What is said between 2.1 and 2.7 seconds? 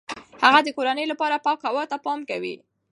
کوي.